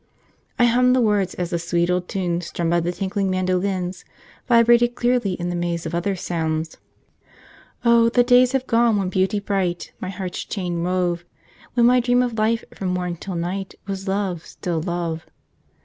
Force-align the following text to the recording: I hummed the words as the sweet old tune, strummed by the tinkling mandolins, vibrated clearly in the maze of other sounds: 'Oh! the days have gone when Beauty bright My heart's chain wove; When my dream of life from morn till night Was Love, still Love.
I 0.57 0.65
hummed 0.65 0.95
the 0.95 0.99
words 0.99 1.35
as 1.35 1.51
the 1.51 1.59
sweet 1.59 1.91
old 1.91 2.07
tune, 2.09 2.41
strummed 2.41 2.71
by 2.71 2.79
the 2.79 2.91
tinkling 2.91 3.29
mandolins, 3.29 4.03
vibrated 4.47 4.95
clearly 4.95 5.33
in 5.33 5.49
the 5.51 5.55
maze 5.55 5.85
of 5.85 5.93
other 5.93 6.15
sounds: 6.15 6.77
'Oh! 7.85 8.09
the 8.09 8.23
days 8.23 8.53
have 8.53 8.65
gone 8.65 8.97
when 8.97 9.09
Beauty 9.09 9.39
bright 9.39 9.91
My 9.99 10.09
heart's 10.09 10.43
chain 10.43 10.81
wove; 10.81 11.23
When 11.75 11.85
my 11.85 11.99
dream 11.99 12.23
of 12.23 12.39
life 12.39 12.63
from 12.73 12.87
morn 12.87 13.17
till 13.17 13.35
night 13.35 13.75
Was 13.85 14.07
Love, 14.07 14.43
still 14.43 14.81
Love. 14.81 15.23